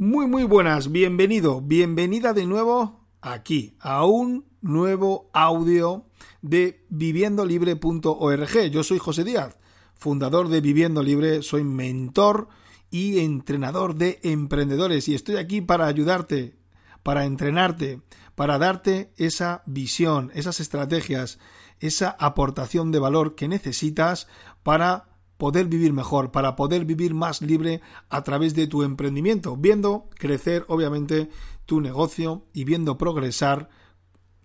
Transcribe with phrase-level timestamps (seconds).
[0.00, 6.06] Muy muy buenas, bienvenido, bienvenida de nuevo aquí a un nuevo audio
[6.40, 8.70] de viviendolibre.org.
[8.70, 9.58] Yo soy José Díaz,
[9.96, 12.46] fundador de Viviendo Libre, soy mentor
[12.92, 16.54] y entrenador de emprendedores y estoy aquí para ayudarte,
[17.02, 18.00] para entrenarte,
[18.36, 21.40] para darte esa visión, esas estrategias,
[21.80, 24.28] esa aportación de valor que necesitas
[24.62, 25.08] para
[25.38, 27.80] poder vivir mejor, para poder vivir más libre
[28.10, 31.30] a través de tu emprendimiento, viendo crecer obviamente
[31.64, 33.70] tu negocio y viendo progresar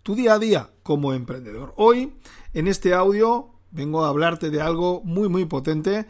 [0.03, 1.73] tu día a día como emprendedor.
[1.77, 2.13] Hoy,
[2.53, 6.05] en este audio, vengo a hablarte de algo muy muy potente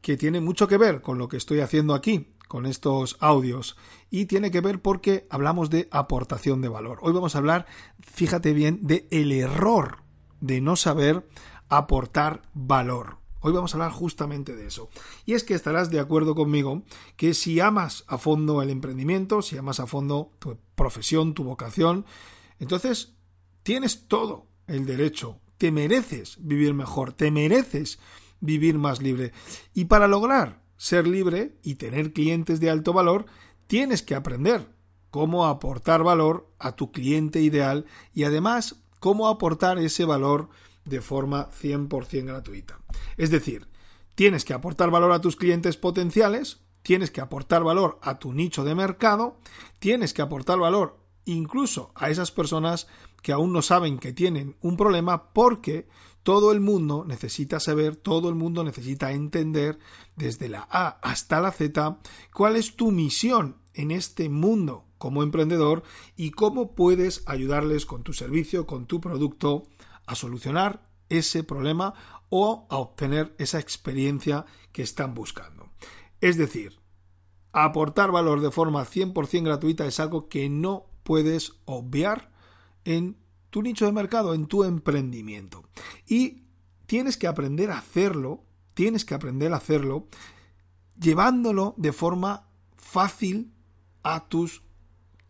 [0.00, 3.76] que tiene mucho que ver con lo que estoy haciendo aquí, con estos audios,
[4.10, 6.98] y tiene que ver porque hablamos de aportación de valor.
[7.02, 7.66] Hoy vamos a hablar,
[8.00, 10.02] fíjate bien, de el error
[10.40, 11.26] de no saber
[11.68, 13.17] aportar valor.
[13.40, 14.88] Hoy vamos a hablar justamente de eso.
[15.24, 16.82] Y es que estarás de acuerdo conmigo
[17.16, 22.04] que si amas a fondo el emprendimiento, si amas a fondo tu profesión, tu vocación,
[22.58, 23.14] entonces
[23.62, 28.00] tienes todo el derecho, te mereces vivir mejor, te mereces
[28.40, 29.32] vivir más libre.
[29.72, 33.26] Y para lograr ser libre y tener clientes de alto valor,
[33.66, 34.74] tienes que aprender
[35.10, 40.48] cómo aportar valor a tu cliente ideal y además cómo aportar ese valor
[40.88, 42.78] de forma 100% gratuita.
[43.16, 43.68] Es decir,
[44.14, 48.64] tienes que aportar valor a tus clientes potenciales, tienes que aportar valor a tu nicho
[48.64, 49.38] de mercado,
[49.78, 52.88] tienes que aportar valor incluso a esas personas
[53.22, 55.86] que aún no saben que tienen un problema porque
[56.22, 59.78] todo el mundo necesita saber, todo el mundo necesita entender
[60.16, 61.98] desde la A hasta la Z
[62.32, 65.84] cuál es tu misión en este mundo como emprendedor
[66.16, 69.68] y cómo puedes ayudarles con tu servicio, con tu producto
[70.08, 71.94] a solucionar ese problema
[72.30, 75.70] o a obtener esa experiencia que están buscando.
[76.20, 76.80] Es decir,
[77.52, 82.30] aportar valor de forma 100% gratuita es algo que no puedes obviar
[82.84, 83.16] en
[83.50, 85.64] tu nicho de mercado, en tu emprendimiento.
[86.06, 86.44] Y
[86.86, 90.08] tienes que aprender a hacerlo, tienes que aprender a hacerlo
[90.98, 93.52] llevándolo de forma fácil
[94.02, 94.62] a tus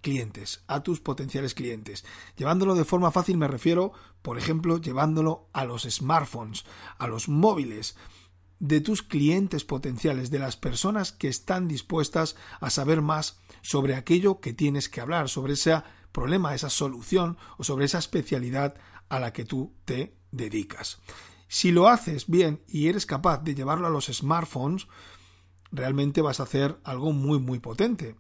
[0.01, 2.05] clientes, a tus potenciales clientes.
[2.37, 3.93] Llevándolo de forma fácil me refiero,
[4.23, 6.65] por ejemplo, llevándolo a los smartphones,
[6.99, 7.97] a los móviles
[8.61, 14.41] de tus clientes potenciales, de las personas que están dispuestas a saber más sobre aquello
[14.41, 15.83] que tienes que hablar, sobre ese
[16.13, 18.75] problema, esa solución o sobre esa especialidad
[19.09, 20.99] a la que tú te dedicas.
[21.47, 24.87] Si lo haces bien y eres capaz de llevarlo a los smartphones,
[25.71, 28.17] realmente vas a hacer algo muy muy potente.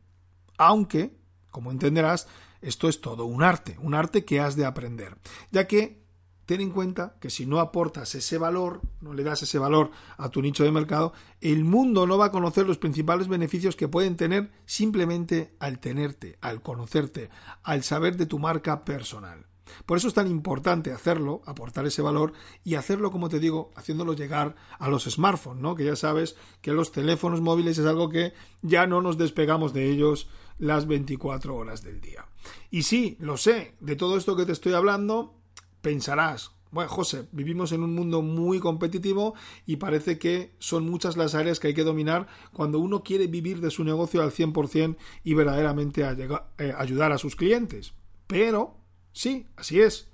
[0.56, 1.17] Aunque
[1.50, 2.28] como entenderás,
[2.60, 5.16] esto es todo un arte, un arte que has de aprender,
[5.50, 6.02] ya que
[6.48, 10.30] ten en cuenta que si no aportas ese valor, no le das ese valor a
[10.30, 14.16] tu nicho de mercado, el mundo no va a conocer los principales beneficios que pueden
[14.16, 17.28] tener simplemente al tenerte, al conocerte,
[17.62, 19.44] al saber de tu marca personal.
[19.86, 22.32] Por eso es tan importante hacerlo, aportar ese valor
[22.64, 25.74] y hacerlo, como te digo, haciéndolo llegar a los smartphones, ¿no?
[25.74, 29.90] Que ya sabes que los teléfonos móviles es algo que ya no nos despegamos de
[29.90, 32.26] ellos las 24 horas del día.
[32.70, 35.34] Y sí, lo sé, de todo esto que te estoy hablando,
[35.80, 41.34] pensarás, bueno, José, vivimos en un mundo muy competitivo y parece que son muchas las
[41.34, 45.34] áreas que hay que dominar cuando uno quiere vivir de su negocio al 100% y
[45.34, 47.94] verdaderamente eh, ayudar a sus clientes.
[48.26, 48.76] Pero,
[49.12, 50.08] sí, así es,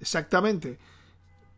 [0.00, 0.78] exactamente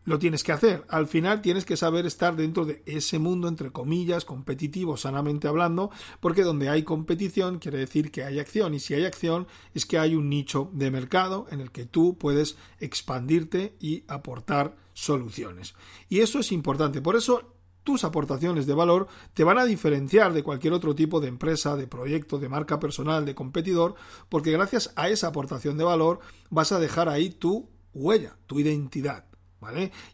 [0.05, 0.85] lo tienes que hacer.
[0.89, 5.91] Al final tienes que saber estar dentro de ese mundo, entre comillas, competitivo, sanamente hablando,
[6.21, 9.99] porque donde hay competición quiere decir que hay acción, y si hay acción es que
[9.99, 15.75] hay un nicho de mercado en el que tú puedes expandirte y aportar soluciones.
[16.09, 17.01] Y eso es importante.
[17.01, 17.55] Por eso
[17.85, 21.87] tus aportaciones de valor te van a diferenciar de cualquier otro tipo de empresa, de
[21.87, 23.95] proyecto, de marca personal, de competidor,
[24.29, 26.21] porque gracias a esa aportación de valor
[26.51, 29.27] vas a dejar ahí tu huella, tu identidad.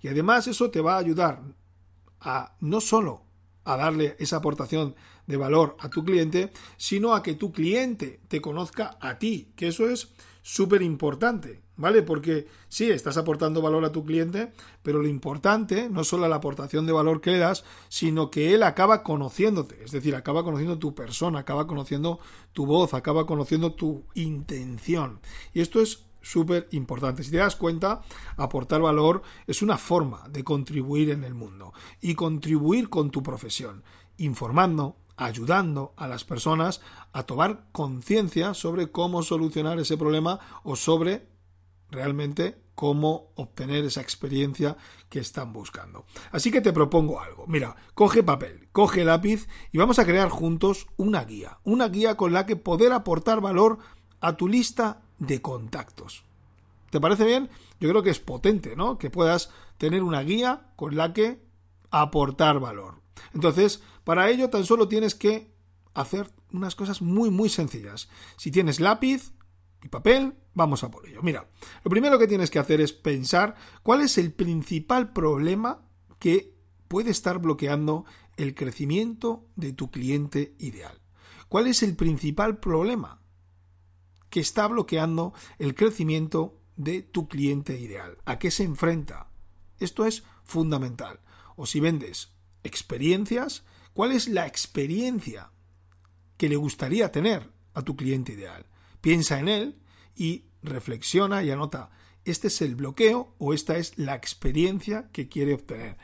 [0.03, 1.43] Y además eso te va a ayudar
[2.21, 3.23] a no solo
[3.65, 4.95] a darle esa aportación
[5.29, 9.69] de valor a tu cliente, sino a que tu cliente te conozca a ti, que
[9.69, 10.09] eso es
[10.43, 12.03] súper importante, ¿vale?
[12.03, 14.51] Porque sí, estás aportando valor a tu cliente,
[14.83, 18.63] pero lo importante no solo la aportación de valor que le das, sino que él
[18.63, 22.19] acaba conociéndote, es decir, acaba conociendo tu persona, acaba conociendo
[22.55, 25.21] tu voz, acaba conociendo tu intención.
[25.53, 27.23] Y esto es súper importante.
[27.23, 28.01] Si te das cuenta,
[28.37, 33.85] aportar valor es una forma de contribuir en el mundo y contribuir con tu profesión,
[34.17, 36.81] informando, ayudando a las personas
[37.13, 41.29] a tomar conciencia sobre cómo solucionar ese problema o sobre
[41.91, 44.77] realmente cómo obtener esa experiencia
[45.09, 46.05] que están buscando.
[46.31, 47.45] Así que te propongo algo.
[47.49, 51.59] Mira, coge papel, coge lápiz y vamos a crear juntos una guía.
[51.65, 53.79] Una guía con la que poder aportar valor
[54.21, 56.25] a tu lista de contactos.
[56.91, 57.51] ¿Te parece bien?
[57.81, 58.97] Yo creo que es potente, ¿no?
[58.97, 61.43] Que puedas tener una guía con la que
[61.91, 63.01] aportar valor.
[63.35, 65.53] Entonces, para ello tan solo tienes que
[65.95, 68.09] hacer unas cosas muy, muy sencillas.
[68.37, 69.33] Si tienes lápiz,
[69.83, 71.23] y papel, vamos a por ello.
[71.23, 71.49] Mira,
[71.85, 75.87] lo primero que tienes que hacer es pensar cuál es el principal problema
[76.19, 76.55] que
[76.89, 78.05] puede estar bloqueando
[78.37, 81.01] el crecimiento de tu cliente ideal.
[81.49, 83.23] ¿Cuál es el principal problema
[84.31, 88.19] que está bloqueando el crecimiento de tu cliente ideal?
[88.25, 89.31] ¿A qué se enfrenta?
[89.79, 91.21] Esto es fundamental.
[91.57, 92.33] O si vendes
[92.63, 95.51] experiencias, ¿cuál es la experiencia
[96.37, 98.67] que le gustaría tener a tu cliente ideal?
[99.01, 99.79] Piensa en él
[100.15, 101.91] y reflexiona y anota,
[102.25, 105.97] este es el bloqueo o esta es la experiencia que quiere obtener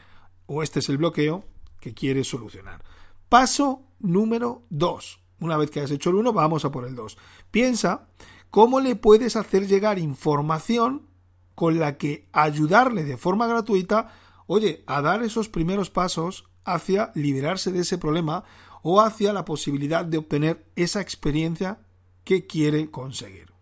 [0.46, 1.44] o este es el bloqueo
[1.80, 2.82] que quiere solucionar.
[3.28, 5.20] Paso número 2.
[5.40, 7.18] Una vez que has hecho el 1, vamos a por el 2.
[7.50, 8.08] Piensa
[8.50, 11.08] cómo le puedes hacer llegar información
[11.54, 14.12] con la que ayudarle de forma gratuita,
[14.46, 18.44] oye, a dar esos primeros pasos hacia liberarse de ese problema
[18.82, 21.78] o hacia la posibilidad de obtener esa experiencia
[22.24, 23.52] que quiere conseguir.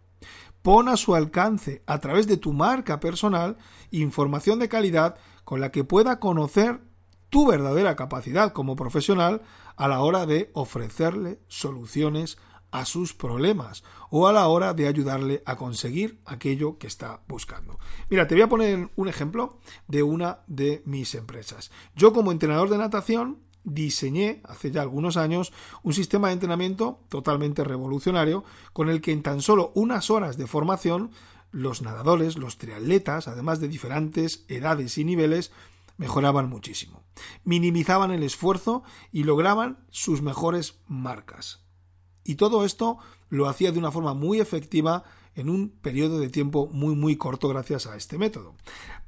[0.63, 3.57] Pon a su alcance, a través de tu marca personal,
[3.91, 6.81] información de calidad con la que pueda conocer
[7.31, 9.43] tu verdadera capacidad como profesional
[9.77, 12.39] a la hora de ofrecerle soluciones
[12.73, 17.79] a sus problemas o a la hora de ayudarle a conseguir aquello que está buscando.
[18.11, 21.71] Mira, te voy a poner un ejemplo de una de mis empresas.
[21.95, 25.53] Yo como entrenador de natación diseñé hace ya algunos años
[25.83, 28.43] un sistema de entrenamiento totalmente revolucionario
[28.73, 31.13] con el que en tan solo unas horas de formación
[31.53, 35.53] los nadadores, los triatletas, además de diferentes edades y niveles,
[35.99, 37.05] mejoraban muchísimo.
[37.45, 38.83] Minimizaban el esfuerzo
[39.13, 41.63] y lograban sus mejores marcas.
[42.25, 42.99] Y todo esto
[43.29, 45.05] lo hacía de una forma muy efectiva
[45.35, 48.55] en un periodo de tiempo muy muy corto gracias a este método.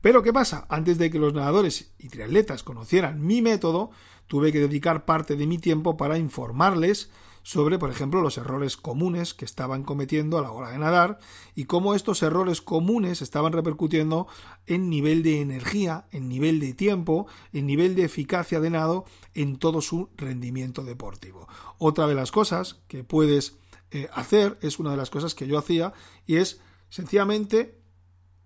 [0.00, 0.66] Pero ¿qué pasa?
[0.68, 3.90] Antes de que los nadadores y triatletas conocieran mi método,
[4.26, 7.10] tuve que dedicar parte de mi tiempo para informarles
[7.44, 11.18] sobre, por ejemplo, los errores comunes que estaban cometiendo a la hora de nadar
[11.54, 14.26] y cómo estos errores comunes estaban repercutiendo
[14.66, 19.04] en nivel de energía, en nivel de tiempo, en nivel de eficacia de nado
[19.34, 21.46] en todo su rendimiento deportivo.
[21.76, 23.58] Otra de las cosas que puedes
[23.90, 25.92] eh, hacer es una de las cosas que yo hacía
[26.26, 27.78] y es sencillamente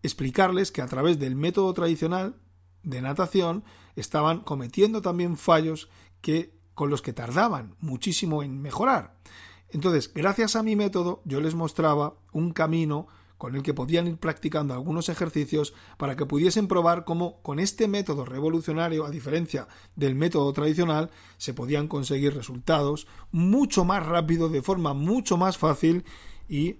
[0.03, 2.35] explicarles que a través del método tradicional
[2.83, 3.63] de natación
[3.95, 5.89] estaban cometiendo también fallos
[6.21, 9.17] que con los que tardaban muchísimo en mejorar.
[9.69, 14.19] Entonces, gracias a mi método, yo les mostraba un camino con el que podían ir
[14.19, 19.67] practicando algunos ejercicios para que pudiesen probar cómo con este método revolucionario, a diferencia
[19.97, 26.05] del método tradicional, se podían conseguir resultados mucho más rápido, de forma mucho más fácil
[26.49, 26.77] y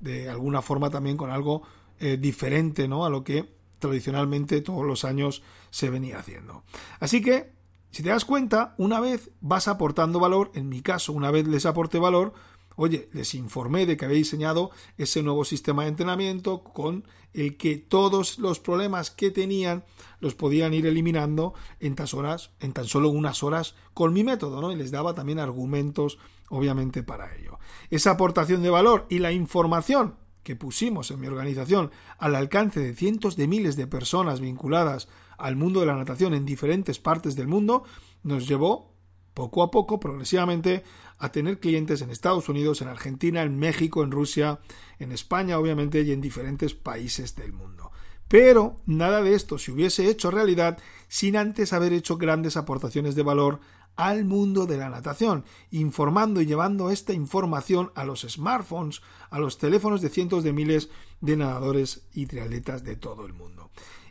[0.00, 1.64] de alguna forma también con algo
[2.00, 3.04] eh, diferente ¿no?
[3.04, 6.64] a lo que tradicionalmente todos los años se venía haciendo.
[6.98, 7.57] Así que,
[7.90, 11.66] si te das cuenta, una vez vas aportando valor, en mi caso, una vez les
[11.66, 12.34] aporte valor,
[12.76, 17.04] oye, les informé de que había diseñado ese nuevo sistema de entrenamiento con
[17.34, 19.84] el que todos los problemas que tenían
[20.20, 24.60] los podían ir eliminando en tan horas, en tan solo unas horas con mi método,
[24.60, 24.70] ¿no?
[24.70, 26.18] Y les daba también argumentos,
[26.48, 27.58] obviamente, para ello.
[27.90, 32.94] Esa aportación de valor y la información que pusimos en mi organización al alcance de
[32.94, 37.46] cientos de miles de personas vinculadas al mundo de la natación en diferentes partes del
[37.46, 37.84] mundo,
[38.22, 38.92] nos llevó
[39.34, 40.82] poco a poco, progresivamente,
[41.18, 44.58] a tener clientes en Estados Unidos, en Argentina, en México, en Rusia,
[44.98, 47.92] en España, obviamente, y en diferentes países del mundo.
[48.28, 50.78] Pero nada de esto se hubiese hecho realidad
[51.08, 53.60] sin antes haber hecho grandes aportaciones de valor
[53.98, 59.58] al mundo de la natación, informando y llevando esta información a los smartphones, a los
[59.58, 60.88] teléfonos de cientos de miles
[61.20, 63.70] de nadadores y triatletas de todo el mundo.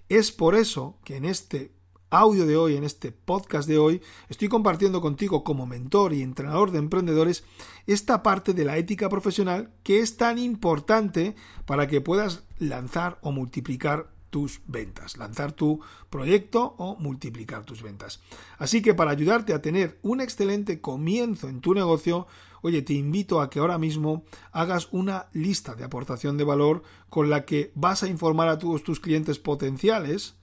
[0.10, 1.72] Es por eso que en este
[2.10, 6.72] audio de hoy, en este podcast de hoy, estoy compartiendo contigo como mentor y entrenador
[6.72, 7.46] de emprendedores
[7.86, 13.32] esta parte de la ética profesional que es tan importante para que puedas lanzar o
[13.32, 18.22] multiplicar tus ventas, lanzar tu proyecto o multiplicar tus ventas.
[18.58, 22.28] Así que para ayudarte a tener un excelente comienzo en tu negocio,
[22.62, 27.30] oye, te invito a que ahora mismo hagas una lista de aportación de valor con
[27.30, 30.37] la que vas a informar a todos tus clientes potenciales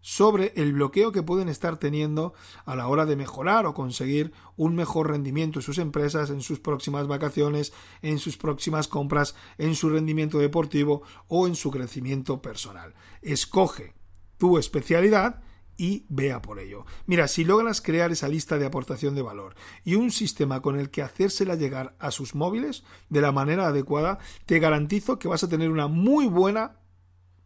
[0.00, 4.74] sobre el bloqueo que pueden estar teniendo a la hora de mejorar o conseguir un
[4.74, 9.90] mejor rendimiento en sus empresas, en sus próximas vacaciones, en sus próximas compras, en su
[9.90, 12.94] rendimiento deportivo o en su crecimiento personal.
[13.22, 13.94] Escoge
[14.38, 15.42] tu especialidad
[15.80, 16.84] y vea por ello.
[17.06, 20.90] Mira, si logras crear esa lista de aportación de valor y un sistema con el
[20.90, 25.48] que hacérsela llegar a sus móviles de la manera adecuada, te garantizo que vas a
[25.48, 26.79] tener una muy buena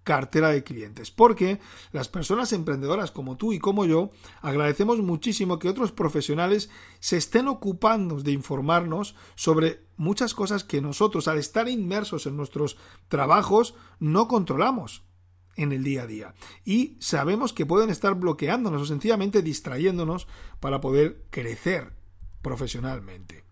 [0.04, 1.11] cartera de clientes.
[1.11, 1.58] Porque
[1.90, 4.11] las personas emprendedoras como tú y como yo
[4.42, 6.70] agradecemos muchísimo que otros profesionales
[7.00, 12.76] se estén ocupando de informarnos sobre muchas cosas que nosotros, al estar inmersos en nuestros
[13.08, 15.02] trabajos, no controlamos
[15.56, 16.34] en el día a día.
[16.64, 20.26] Y sabemos que pueden estar bloqueándonos o sencillamente distrayéndonos
[20.61, 21.92] para poder crecer
[22.42, 23.44] profesionalmente.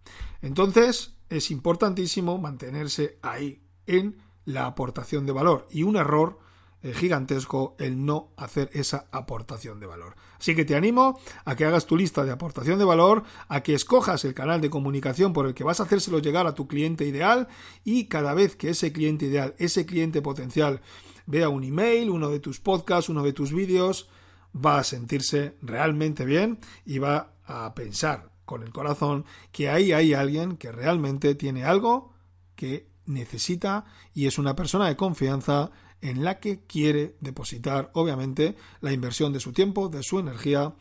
[0.42, 6.38] Entonces, es importantísimo mantenerse ahí en la aportación de valor y un error
[6.84, 10.16] eh, gigantesco el no hacer esa aportación de valor.
[10.40, 13.75] Así que te animo a que hagas tu lista de aportación de valor, a que
[13.75, 17.04] escojas el canal de comunicación por el que vas a hacérselo llegar a tu cliente
[17.04, 17.46] ideal
[17.84, 20.80] y cada vez que ese cliente ideal, ese cliente potencial
[21.26, 24.08] vea un email, uno de tus podcasts, uno de tus vídeos,
[24.54, 30.14] va a sentirse realmente bien y va a pensar con el corazón que ahí hay
[30.14, 32.12] alguien que realmente tiene algo
[32.56, 38.92] que necesita y es una persona de confianza en la que quiere depositar, obviamente, la
[38.92, 40.75] inversión de su tiempo, de su energía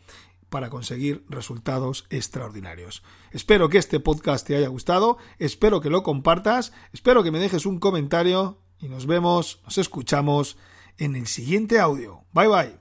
[0.49, 3.03] para conseguir resultados extraordinarios.
[3.31, 7.65] Espero que este podcast te haya gustado, espero que lo compartas, espero que me dejes
[7.65, 10.57] un comentario y nos vemos, nos escuchamos
[10.97, 12.25] en el siguiente audio.
[12.33, 12.80] Bye bye.